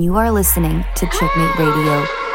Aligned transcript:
You 0.00 0.16
are 0.16 0.32
listening 0.32 0.82
to 0.96 1.06
Czechmate 1.08 1.58
Radio. 1.58 2.29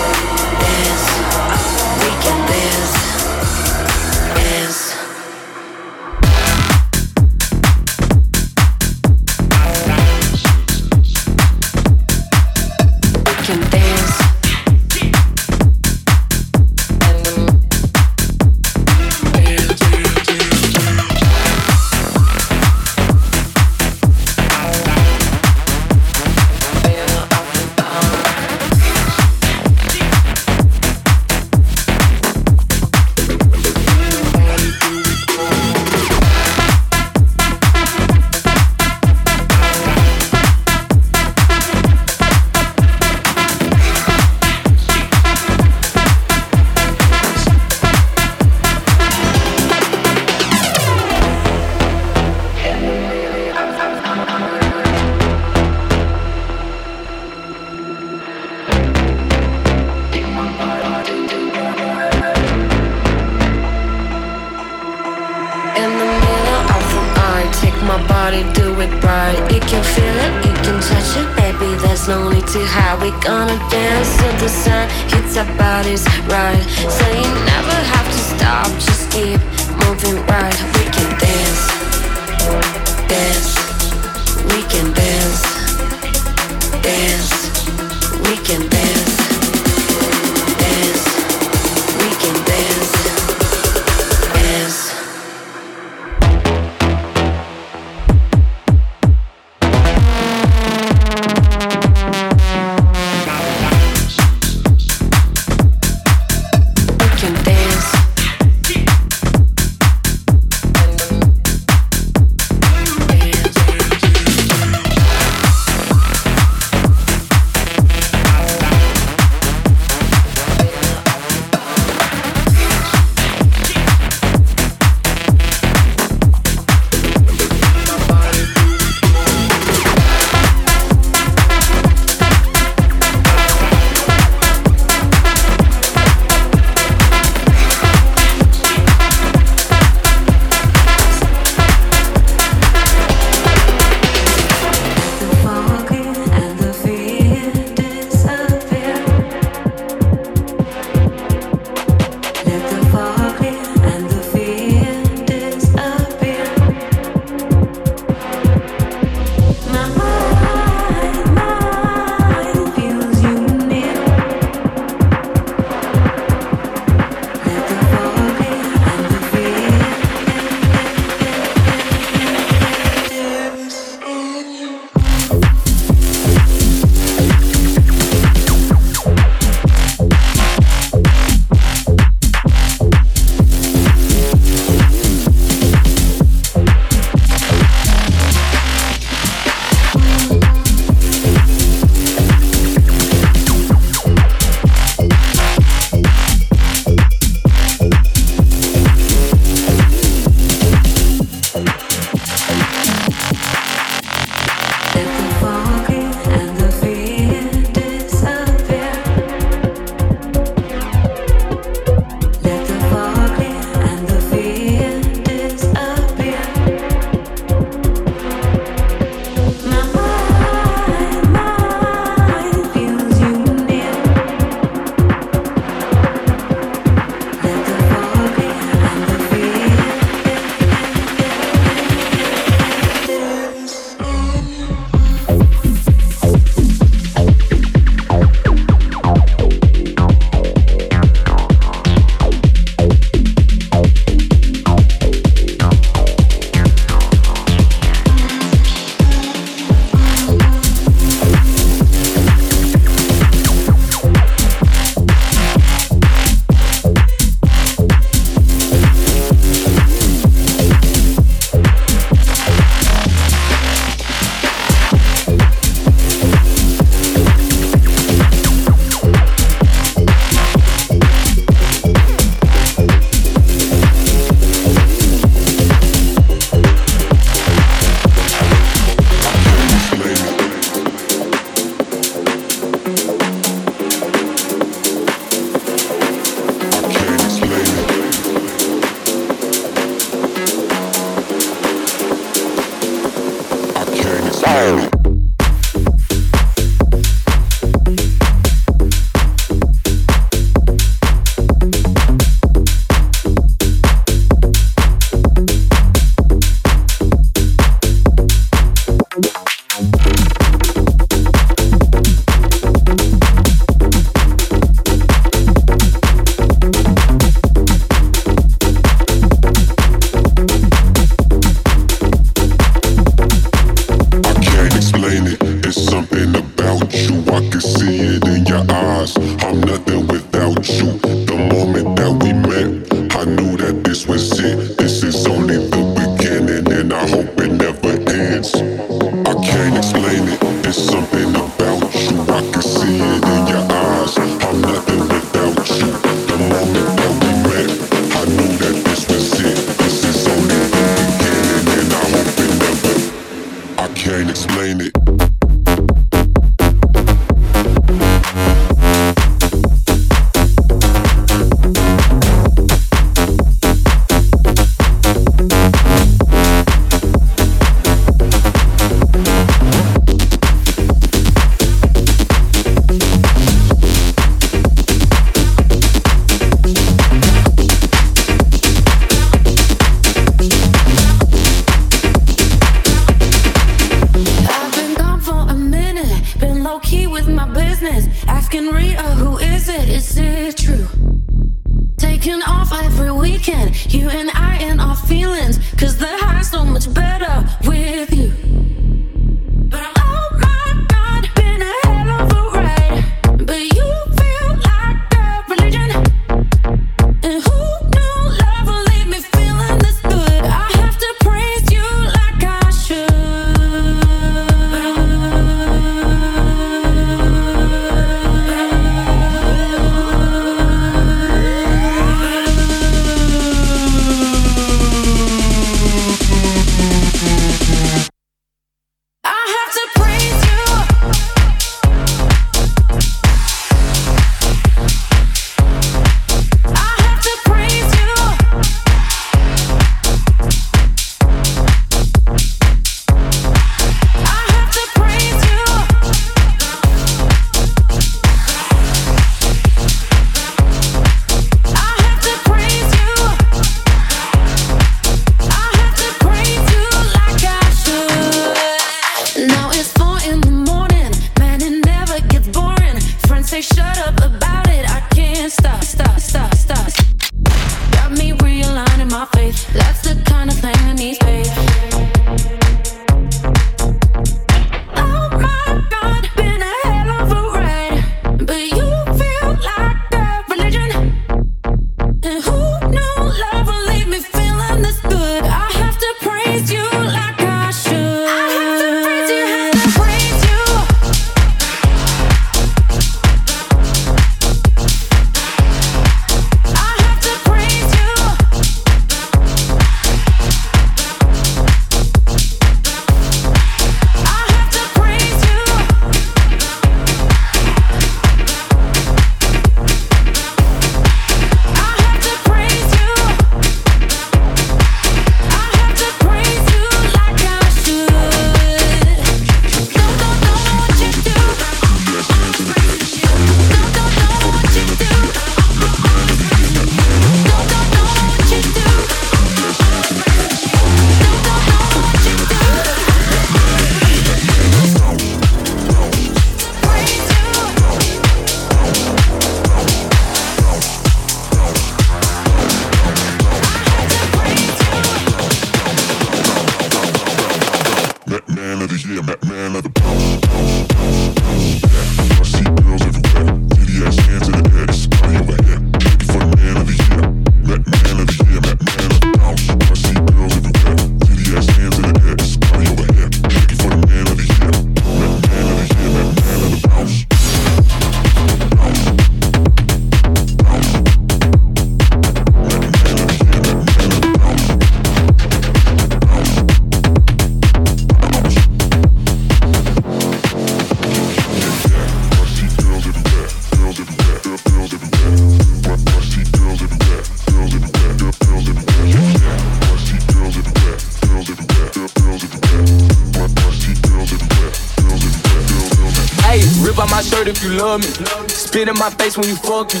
Love 597.76 598.00
me. 598.00 598.08
Spit 598.48 598.88
in 598.88 598.96
my 598.96 599.10
face 599.10 599.36
when 599.36 599.48
you 599.48 599.56
fuck 599.56 599.92
me. 599.94 600.00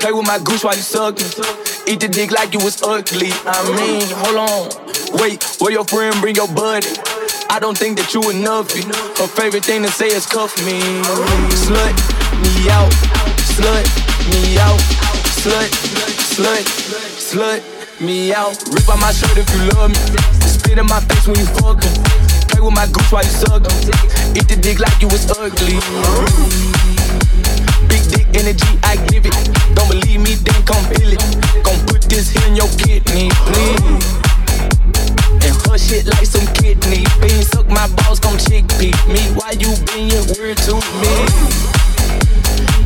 Play 0.00 0.12
with 0.12 0.26
my 0.26 0.38
goose 0.38 0.64
while 0.64 0.76
you 0.76 0.82
suck 0.82 1.16
me. 1.16 1.24
Eat 1.88 2.00
the 2.00 2.08
dick 2.08 2.30
like 2.32 2.52
you 2.52 2.60
was 2.60 2.82
ugly. 2.82 3.30
I 3.46 3.56
mean, 3.76 4.06
hold 4.10 4.36
on. 4.36 5.20
Wait, 5.20 5.42
where 5.60 5.72
your 5.72 5.84
friend 5.84 6.14
bring 6.20 6.36
your 6.36 6.48
buddy? 6.48 6.88
I 7.48 7.58
don't 7.60 7.76
think 7.76 7.98
that 7.98 8.12
you 8.12 8.22
enough. 8.30 8.72
Her 9.18 9.26
favorite 9.26 9.64
thing 9.64 9.82
to 9.82 9.90
say 9.90 10.08
is 10.08 10.26
cuff 10.26 10.56
me. 10.64 10.80
Slut 11.54 11.94
me 12.42 12.70
out. 12.70 12.92
Slut 13.54 13.86
me 14.30 14.58
out. 14.58 14.80
Slut, 15.40 15.70
slut, 16.34 16.64
slut 17.16 18.00
me 18.00 18.34
out. 18.34 18.56
Rip 18.72 18.88
out 18.88 19.00
my 19.00 19.12
shirt 19.12 19.38
if 19.38 19.48
you 19.54 19.68
love 19.74 19.90
me. 19.90 19.96
Spit 20.46 20.78
in 20.78 20.86
my 20.86 21.00
face 21.00 21.26
when 21.26 21.38
you 21.38 21.46
fuck 21.46 21.78
me 21.78 22.05
with 22.66 22.74
my 22.74 22.86
goose 22.90 23.12
while 23.12 23.22
you 23.22 23.30
suck 23.30 23.62
Eat 24.34 24.48
the 24.50 24.58
dick 24.58 24.80
like 24.80 24.98
you 25.00 25.06
was 25.06 25.30
ugly. 25.38 25.78
Big 27.86 28.02
dick 28.10 28.26
energy, 28.34 28.74
I 28.82 28.98
give 29.06 29.22
it. 29.22 29.34
Don't 29.78 29.86
believe 29.86 30.20
me, 30.20 30.34
then 30.34 30.58
come 30.66 30.82
feel 30.90 31.14
it. 31.14 31.22
Gon' 31.62 31.78
put 31.86 32.02
this 32.10 32.34
in 32.42 32.56
your 32.58 32.66
kidney, 32.82 33.30
please. 33.46 34.06
And 35.46 35.54
her 35.70 35.78
shit 35.78 36.06
like 36.10 36.26
some 36.26 36.46
kidney 36.58 37.06
beans. 37.22 37.48
Suck 37.54 37.68
my 37.70 37.86
balls, 38.02 38.18
gon' 38.18 38.34
chickpea 38.34 38.98
me. 39.06 39.22
Why 39.38 39.54
you 39.54 39.70
being 39.94 40.10
weird 40.34 40.58
to 40.66 40.74
me? 40.98 41.14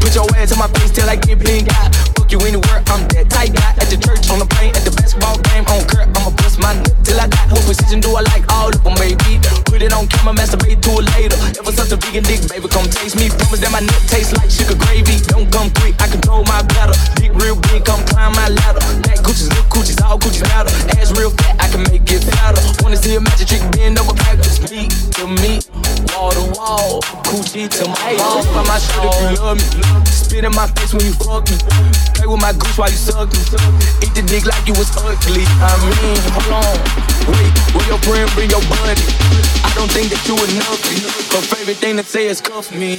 Put 0.04 0.14
your 0.14 0.28
ass 0.36 0.52
in 0.52 0.58
my 0.58 0.68
face 0.76 0.92
till 0.92 1.08
I 1.08 1.16
get 1.16 1.40
pink 1.40 1.72
out. 1.80 2.19
You 2.30 2.38
anywhere, 2.46 2.78
I'm 2.86 3.10
that 3.10 3.26
tight 3.26 3.50
guy. 3.50 3.74
At 3.74 3.90
the 3.90 3.98
church, 3.98 4.30
on 4.30 4.38
the 4.38 4.46
plane, 4.46 4.70
at 4.78 4.86
the 4.86 4.94
basketball 4.94 5.34
game, 5.50 5.66
on 5.66 5.82
court, 5.90 6.06
I'ma 6.14 6.30
bust 6.38 6.62
my 6.62 6.78
nut 6.78 6.94
till 7.02 7.18
I 7.18 7.26
die. 7.26 7.50
What 7.50 7.66
position 7.66 7.98
do 7.98 8.14
I 8.14 8.22
like? 8.30 8.46
All 8.54 8.70
of 8.70 8.78
them, 8.86 8.94
baby. 9.02 9.42
Put 9.66 9.82
it 9.82 9.90
on 9.90 10.06
camera, 10.06 10.38
masturbate 10.38 10.78
to 10.78 11.02
it 11.02 11.10
later. 11.18 11.34
Ever 11.58 11.74
such 11.74 11.90
a 11.90 11.98
vegan 11.98 12.22
dick, 12.22 12.46
baby, 12.46 12.70
come 12.70 12.86
taste 12.86 13.18
me. 13.18 13.34
Promise 13.34 13.66
that 13.66 13.74
my 13.74 13.82
nut 13.82 13.98
tastes 14.06 14.30
like 14.38 14.46
sugar 14.46 14.78
gravy. 14.78 15.18
Don't 15.26 15.50
come 15.50 15.74
quick, 15.82 15.98
I 15.98 16.06
control 16.06 16.46
my 16.46 16.62
bladder. 16.70 16.94
Dick 17.18 17.34
real 17.34 17.58
big, 17.66 17.82
come 17.82 17.98
climb 18.06 18.30
my 18.38 18.46
ladder. 18.46 18.78
Back 19.02 19.26
coochies, 19.26 19.50
little 19.50 19.66
coochies, 19.66 19.98
all 19.98 20.14
coochies 20.14 20.46
matter. 20.54 20.70
Ass 21.02 21.10
real 21.18 21.34
fat, 21.34 21.58
I 21.58 21.66
can 21.66 21.82
make 21.90 22.06
it 22.14 22.22
fatter. 22.30 22.62
Wanna 22.78 22.94
see 22.94 23.18
a 23.18 23.20
magic 23.20 23.50
trick 23.50 23.64
bend 23.74 23.98
over 23.98 24.14
backwards? 24.14 24.62
Me 24.70 24.86
to 25.18 25.26
me, 25.42 25.58
wall 26.14 26.30
to 26.30 26.44
wall, 26.56 27.00
coochie 27.26 27.68
to 27.68 27.84
my 27.88 28.14
wall. 28.18 28.44
By 28.54 28.62
my 28.68 28.78
shirt 28.78 29.04
if 29.04 29.20
you 29.20 29.42
love 29.42 29.58
me. 29.58 29.66
Spit 30.06 30.44
in 30.44 30.54
my 30.54 30.66
face 30.78 30.92
when 30.94 31.04
you 31.04 31.12
fuck 31.14 31.48
me. 31.50 31.56
Play 32.14 32.26
with 32.26 32.40
my 32.40 32.52
goose 32.52 32.78
while 32.78 32.90
you 32.90 32.96
suck 32.96 33.28
me. 33.32 33.40
Eat 34.02 34.14
the 34.14 34.22
dick 34.26 34.46
like 34.46 34.66
you 34.66 34.74
was 34.74 34.90
ugly. 34.96 35.44
I 35.62 35.72
mean, 35.86 36.18
hold 36.34 36.62
on. 36.62 36.76
Wait, 37.30 37.52
will 37.74 37.86
your 37.86 38.00
friend 38.06 38.30
bring 38.34 38.50
your 38.50 38.62
buddy? 38.70 39.02
I 39.64 39.70
don't 39.74 39.90
think 39.90 40.10
that 40.10 40.22
you 40.26 40.34
enough. 40.34 40.82
Her 41.30 41.42
favorite 41.42 41.78
thing 41.78 41.96
to 41.96 42.02
say 42.02 42.26
is 42.26 42.40
cuff 42.40 42.72
me. 42.74 42.96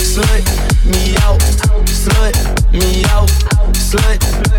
Slut 0.00 0.44
me 0.84 1.16
out. 1.24 1.40
Slut 1.88 2.34
me 2.72 3.04
out. 3.10 3.28
Slut, 3.72 4.18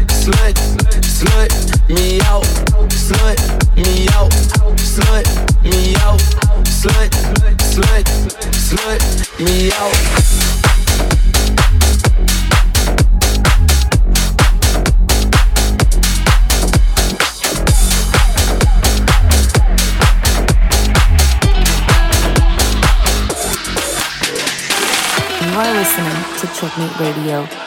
slut, 0.09 0.55
slut 1.01 1.49
me 1.89 2.19
out. 2.21 2.45
Slut 2.89 3.37
me 3.75 4.07
out. 4.13 4.31
Slut 4.79 5.25
me 5.63 5.95
out. 6.01 6.19
Slut, 6.65 7.64
slut, 7.75 8.07
slut 8.53 9.01
me 9.39 9.69
out. 9.73 10.15
You're 25.41 25.73
listening 25.73 26.23
to 26.39 26.47
Czechmate 26.55 26.99
Radio. 26.99 27.64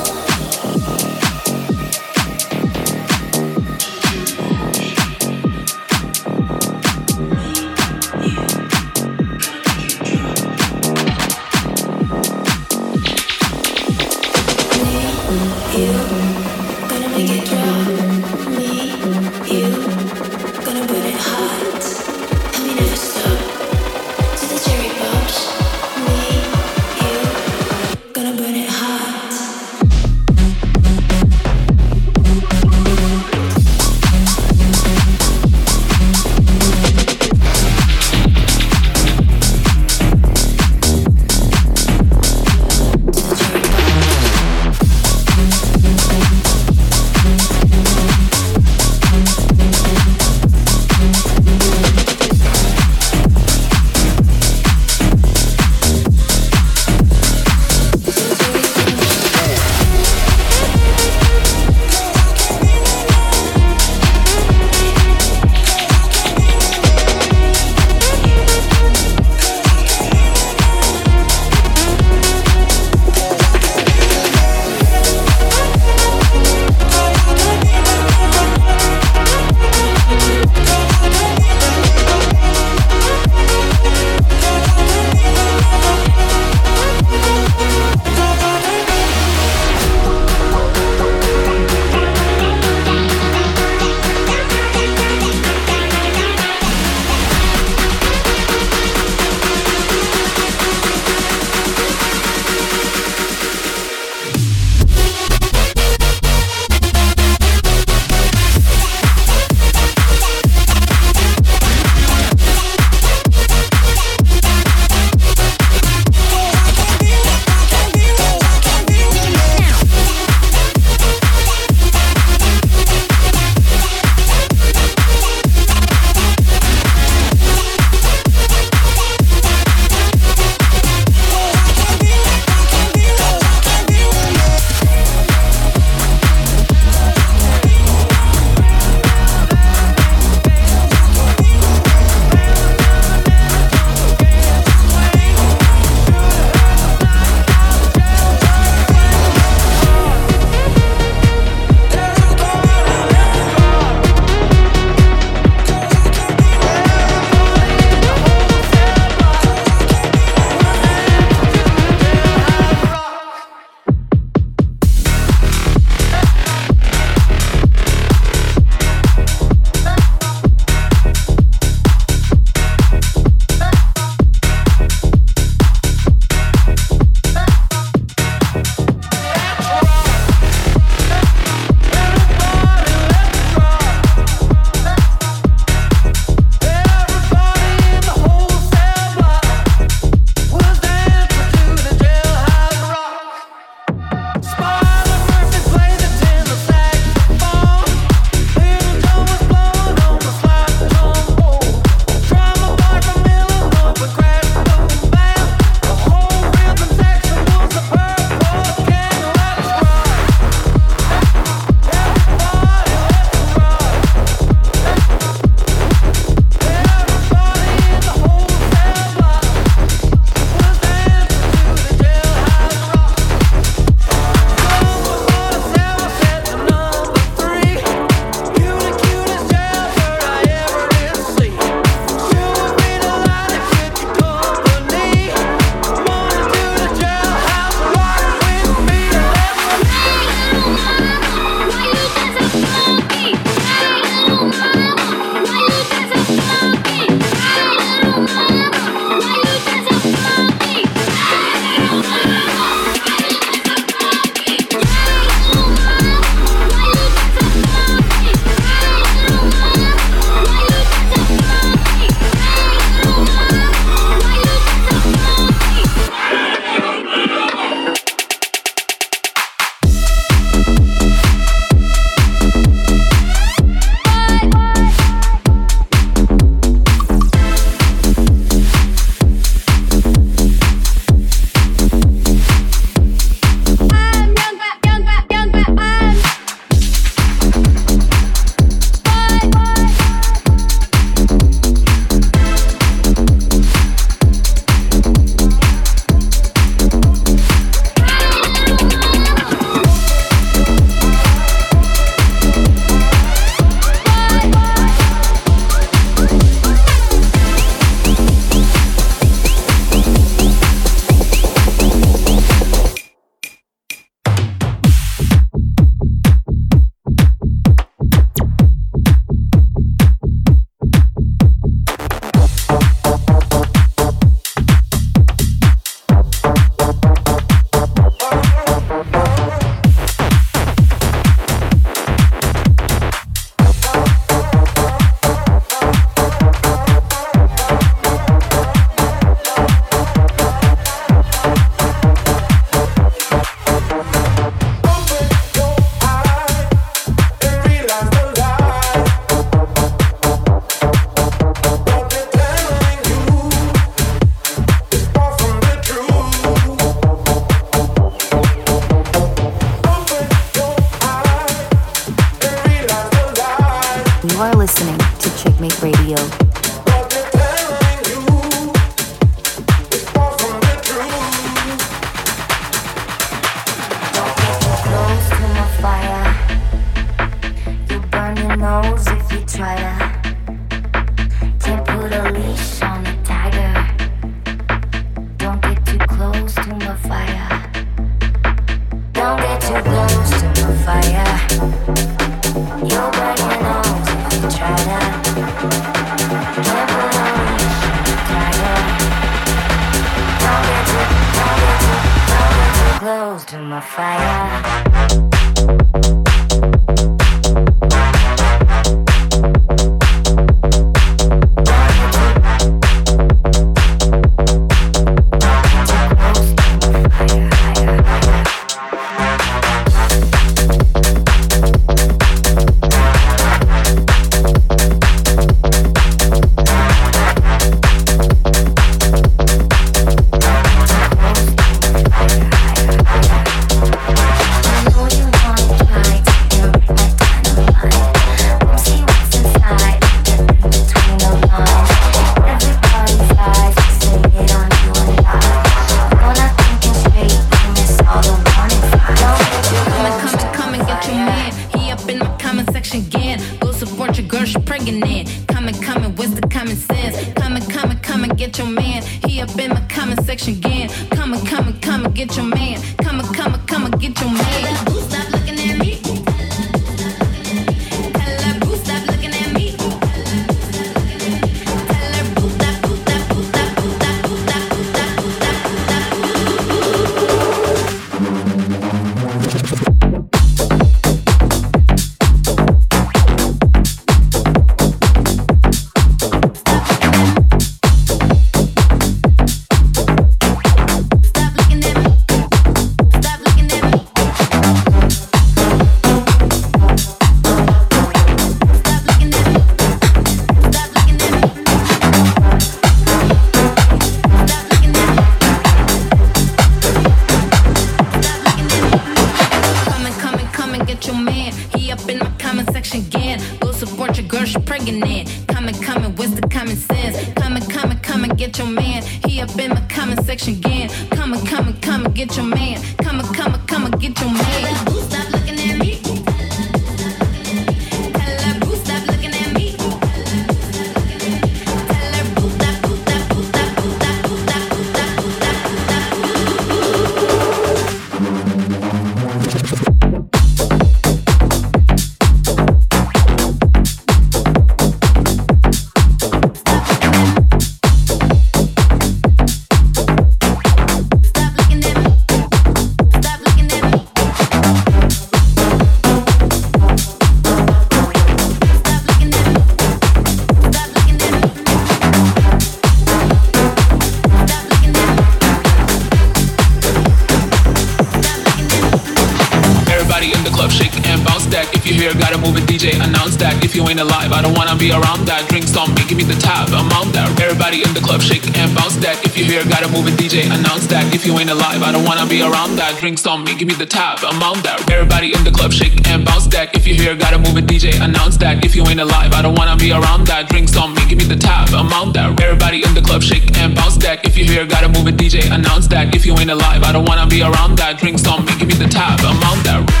Alive, 581.81 581.89
I 581.89 581.97
don't 581.97 582.05
wanna 582.05 582.27
be 582.27 582.41
around 582.41 582.75
that. 582.77 582.99
Drink 582.99 583.17
some, 583.17 583.43
me, 583.43 583.55
give 583.55 583.67
me 583.67 583.73
the 583.73 583.85
tab, 583.85 584.23
amount 584.23 584.63
that. 584.63 584.89
Everybody 584.91 585.33
in 585.33 585.43
the 585.43 585.51
club, 585.51 585.71
shake 585.71 586.07
and 586.07 586.25
bounce 586.25 586.47
that. 586.47 586.75
If 586.75 586.87
you 586.87 586.93
hear, 586.93 587.15
gotta 587.15 587.37
move 587.37 587.57
it, 587.57 587.65
DJ, 587.65 587.99
announce 588.01 588.37
that. 588.37 588.63
If 588.65 588.75
you 588.75 588.85
ain't 588.87 588.99
alive, 588.99 589.33
I 589.33 589.41
don't 589.41 589.57
wanna 589.57 589.75
be 589.75 589.91
around 589.91 590.27
that. 590.27 590.49
Drink 590.49 590.69
some, 590.69 590.93
me, 590.93 591.05
give 591.07 591.17
me 591.17 591.25
the 591.25 591.35
tab, 591.35 591.69
amount 591.73 592.13
that. 592.13 592.39
Everybody 592.39 592.83
in 592.83 592.93
the 592.93 593.01
club, 593.01 593.23
shake 593.23 593.57
and 593.57 593.75
bounce 593.75 593.97
that. 593.97 594.25
If 594.25 594.37
you 594.37 594.45
hear, 594.45 594.65
gotta 594.65 594.89
move 594.89 595.07
it, 595.07 595.17
DJ, 595.17 595.49
announce 595.51 595.87
that. 595.87 596.15
If 596.15 596.25
you 596.25 596.37
ain't 596.37 596.51
alive, 596.51 596.83
I 596.83 596.91
don't 596.91 597.07
wanna 597.07 597.27
be 597.27 597.41
around 597.41 597.77
that. 597.77 597.97
Drink 597.99 598.19
some, 598.19 598.45
me, 598.45 598.53
give 598.57 598.67
me 598.67 598.75
the 598.75 598.87
tab, 598.87 599.19
amount 599.19 599.63
that. 599.65 600.00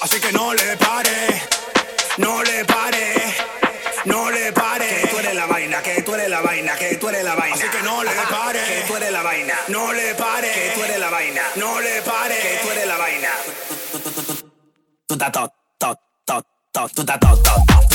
Así 0.00 0.20
que 0.20 0.32
no 0.32 0.54
le 0.54 0.76
pare, 0.76 1.42
no 2.18 2.42
le 2.42 2.64
pare, 2.64 3.14
no 4.04 4.30
le 4.30 4.52
pare. 4.52 5.00
Que 5.02 5.08
tú 5.08 5.18
eres 5.18 5.34
la 5.34 5.46
vaina, 5.46 5.82
que 5.82 6.02
tú 6.02 6.14
eres 6.14 6.28
la 6.28 6.40
vaina, 6.40 6.76
que 6.76 6.96
tú 6.96 7.08
eres 7.08 7.24
la 7.24 7.34
vaina. 7.34 7.54
Así 7.54 7.68
que 7.68 7.82
no 7.82 8.02
le 8.02 8.10
pare, 8.30 8.60
que 8.64 8.84
tú 8.86 8.96
eres 8.96 9.12
la 9.12 9.22
vaina. 9.22 9.54
No 9.68 9.92
le 9.92 10.14
pare, 10.14 10.52
que 10.52 10.72
tú 10.74 10.82
eres 10.84 10.98
la 10.98 11.10
vaina. 11.10 11.42
No 11.56 11.80
le 11.80 12.02
pare, 12.02 12.36
que 12.40 12.58
tú 12.62 12.70
eres 12.70 12.86
la 12.86 12.96
vaina. 12.96 13.30
Tú 15.06 15.16
tot, 15.18 15.32
tot, 15.32 15.52
tot, 15.78 15.98
tot, 16.72 16.92
tú 16.94 17.04
tot, 17.04 17.20
tot. 17.20 17.85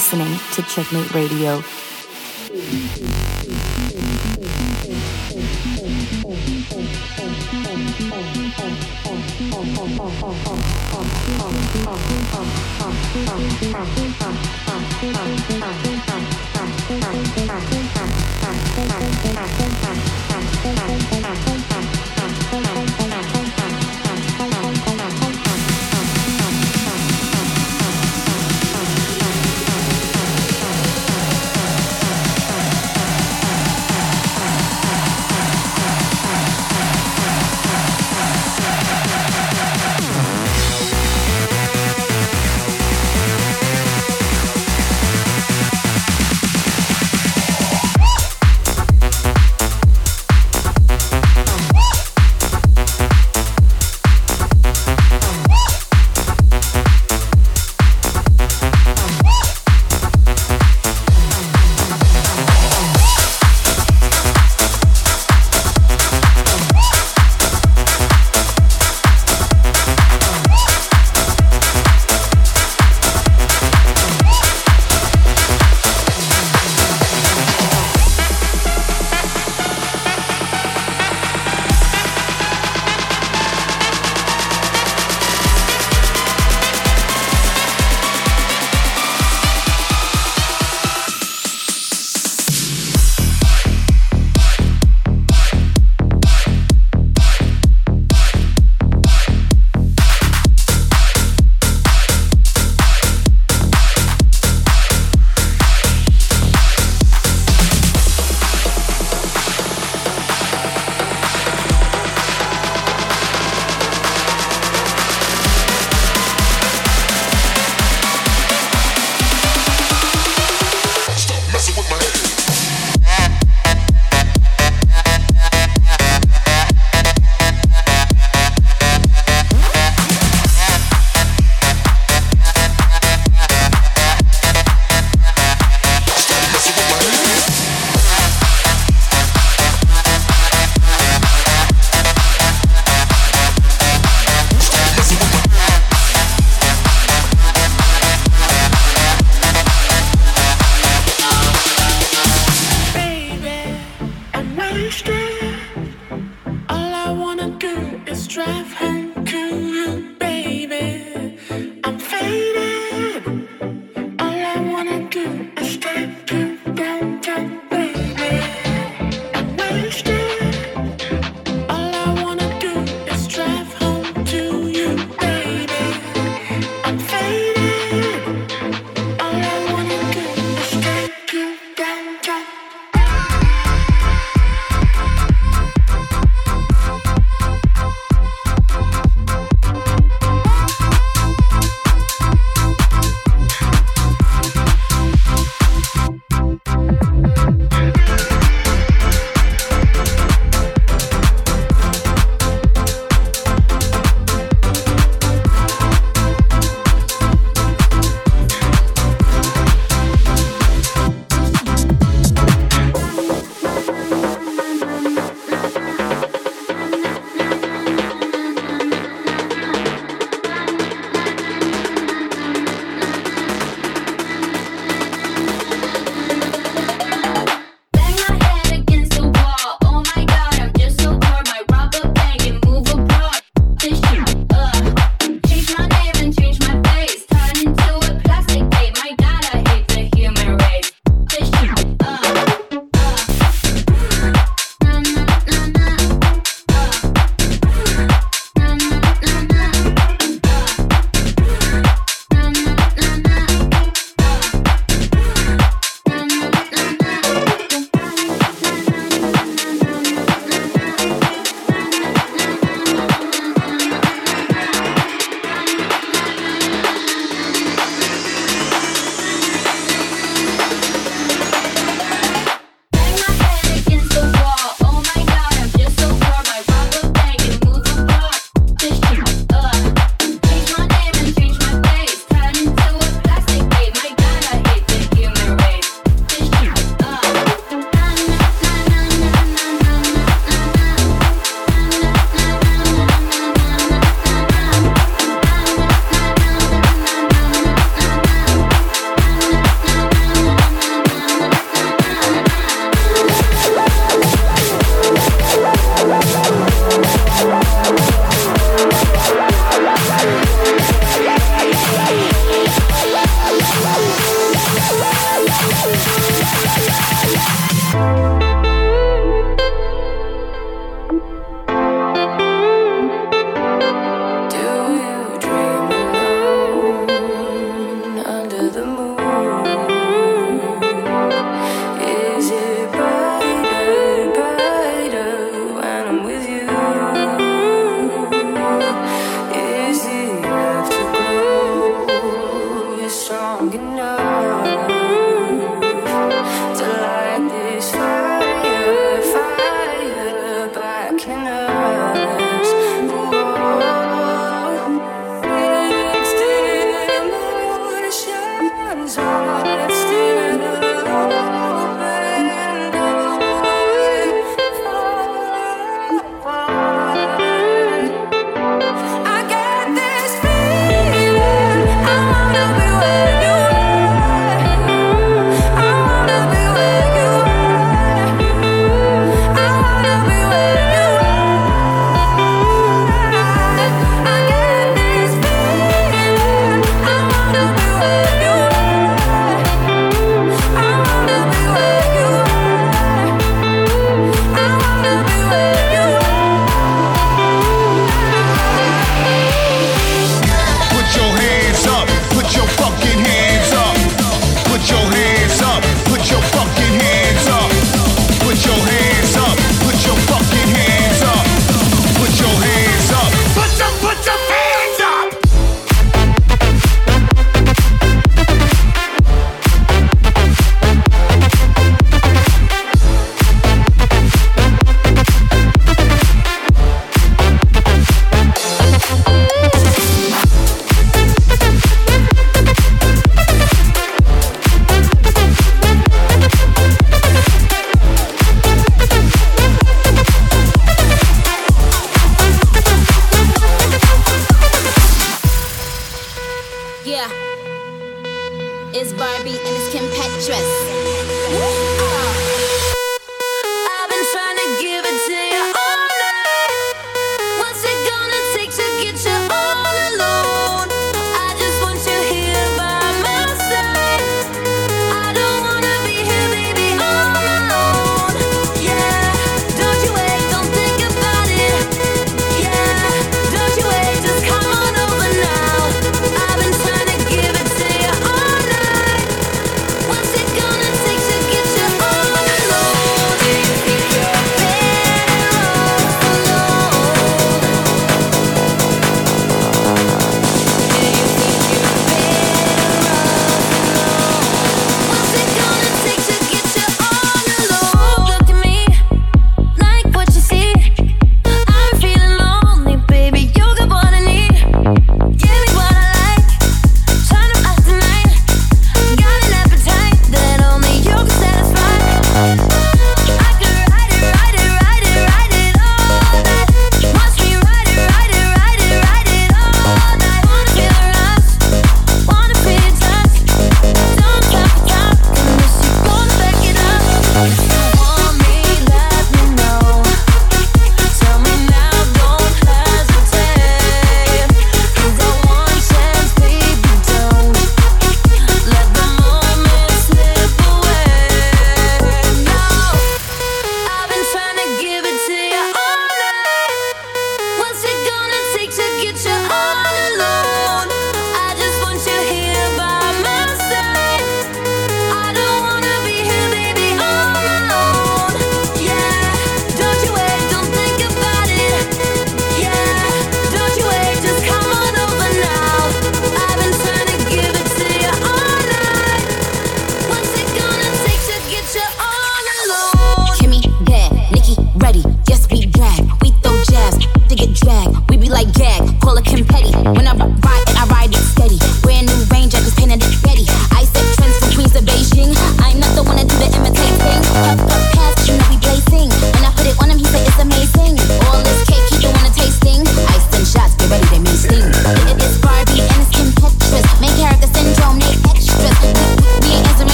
listening 0.00 0.38
to 0.54 0.62
Czechmate 0.62 1.12
Radio. 1.12 1.79